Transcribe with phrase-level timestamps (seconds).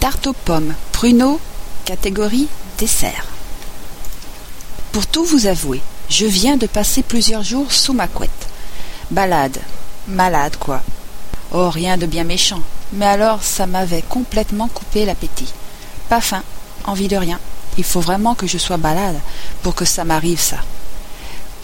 [0.00, 1.40] Tarte aux pommes, pruneaux,
[1.84, 2.46] catégorie
[2.78, 3.26] dessert.
[4.92, 8.30] Pour tout vous avouer, je viens de passer plusieurs jours sous ma couette.
[9.10, 9.58] Balade,
[10.06, 10.82] malade quoi.
[11.50, 12.60] Oh, rien de bien méchant,
[12.92, 15.52] mais alors ça m'avait complètement coupé l'appétit.
[16.08, 16.44] Pas faim,
[16.84, 17.40] envie de rien.
[17.76, 19.18] Il faut vraiment que je sois balade
[19.62, 20.58] pour que ça m'arrive ça.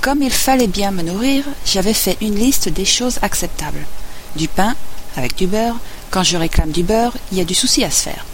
[0.00, 3.86] Comme il fallait bien me nourrir, j'avais fait une liste des choses acceptables.
[4.34, 4.74] Du pain,
[5.16, 5.76] avec du beurre.
[6.10, 8.24] Quand je réclame du beurre, il y a du souci à se faire.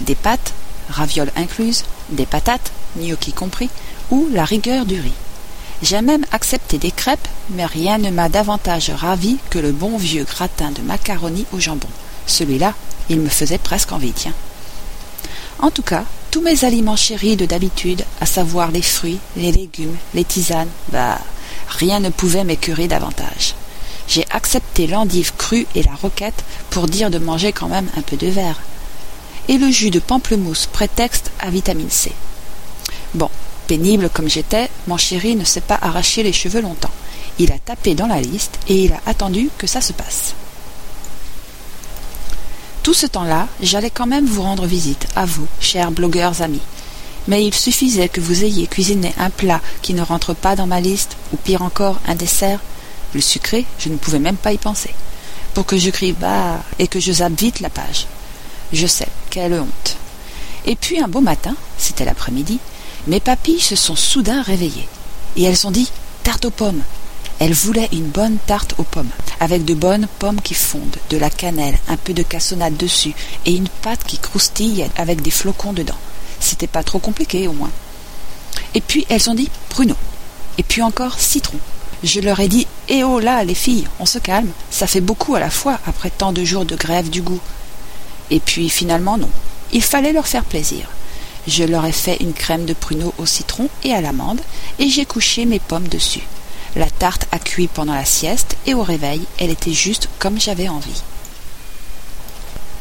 [0.00, 0.52] Des pâtes,
[0.88, 3.70] ravioles incluses, des patates, gnocchi compris,
[4.10, 5.12] ou la rigueur du riz.
[5.82, 10.24] J'ai même accepté des crêpes, mais rien ne m'a davantage ravi que le bon vieux
[10.24, 11.88] gratin de macaroni au jambon.
[12.26, 12.72] Celui-là,
[13.10, 14.32] il me faisait presque envie, tiens.
[15.58, 19.96] En tout cas, tous mes aliments chéris de d'habitude, à savoir les fruits, les légumes,
[20.14, 21.18] les tisanes, bah,
[21.68, 23.54] rien ne pouvait m'écurer davantage.
[24.08, 28.16] J'ai accepté l'endive crue et la roquette pour dire de manger quand même un peu
[28.16, 28.60] de verre.
[29.48, 32.12] Et le jus de pamplemousse prétexte à vitamine C.
[33.14, 33.30] Bon,
[33.66, 36.90] pénible comme j'étais, mon chéri ne s'est pas arraché les cheveux longtemps.
[37.38, 40.34] Il a tapé dans la liste et il a attendu que ça se passe.
[42.82, 46.62] Tout ce temps-là, j'allais quand même vous rendre visite, à vous, chers blogueurs amis.
[47.26, 50.80] Mais il suffisait que vous ayez cuisiné un plat qui ne rentre pas dans ma
[50.80, 52.60] liste, ou pire encore, un dessert.
[53.20, 54.94] Sucré, je ne pouvais même pas y penser.
[55.54, 58.06] Pour que je crie bas et que je zappe vite la page.
[58.72, 59.96] Je sais, quelle honte.
[60.66, 62.58] Et puis un beau matin, c'était l'après-midi,
[63.06, 64.88] mes papilles se sont soudain réveillées.
[65.36, 65.90] Et elles ont dit
[66.24, 66.82] tarte aux pommes.
[67.38, 71.30] Elle voulait une bonne tarte aux pommes, avec de bonnes pommes qui fondent, de la
[71.30, 73.14] cannelle, un peu de cassonade dessus,
[73.44, 75.98] et une pâte qui croustille avec des flocons dedans.
[76.40, 77.70] C'était pas trop compliqué au moins.
[78.74, 79.96] Et puis elles ont dit pruneau.
[80.58, 81.58] Et puis encore citron.
[82.06, 85.34] Je leur ai dit Eh oh là, les filles, on se calme, ça fait beaucoup
[85.34, 87.40] à la fois après tant de jours de grève du goût.
[88.30, 89.28] Et puis finalement non.
[89.72, 90.88] Il fallait leur faire plaisir.
[91.48, 94.40] Je leur ai fait une crème de pruneau au citron et à l'amande,
[94.78, 96.22] et j'ai couché mes pommes dessus.
[96.76, 100.68] La tarte a cuit pendant la sieste et au réveil, elle était juste comme j'avais
[100.68, 101.02] envie.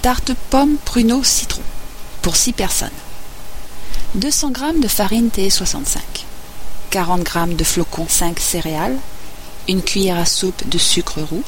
[0.04, 1.64] Tarte pomme, pruneau, citron.
[2.22, 2.90] Pour 6 personnes.
[4.14, 5.98] 200 g de farine T65.
[6.92, 9.00] 40 g de flocons 5 céréales.
[9.68, 11.44] Une cuillère à soupe de sucre roux.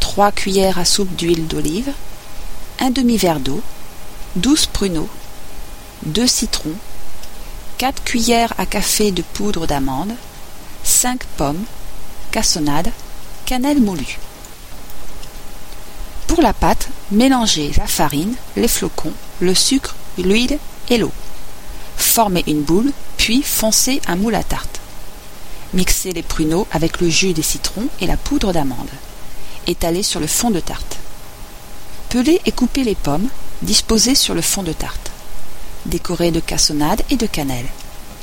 [0.00, 1.92] 3 cuillères à soupe d'huile d'olive.
[2.78, 3.60] Un demi-verre d'eau.
[4.36, 5.08] 12 pruneaux.
[6.06, 6.76] 2 citrons.
[7.78, 10.14] 4 cuillères à café de poudre d'amande
[10.84, 11.64] 5 pommes,
[12.30, 12.90] cassonade,
[13.44, 14.18] cannelle moulue.
[16.26, 20.58] Pour la pâte, mélangez la farine, les flocons, le sucre, l'huile
[20.88, 21.12] et l'eau.
[21.96, 24.80] Formez une boule, puis foncez un moule à tarte.
[25.74, 28.90] Mixez les pruneaux avec le jus des citrons et la poudre d'amande.
[29.66, 30.96] Étalez sur le fond de tarte.
[32.08, 33.28] Pelez et coupez les pommes,
[33.62, 35.10] disposez sur le fond de tarte.
[35.86, 37.68] Décorez de cassonade et de cannelle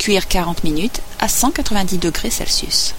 [0.00, 2.94] cuire 40 minutes à 190 degrés Celsius.